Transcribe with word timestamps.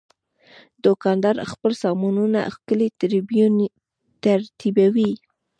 دوکاندار 0.85 1.35
خپل 1.51 1.71
سامانونه 1.83 2.39
ښکلي 2.53 2.87
ترتیبوي. 4.23 5.11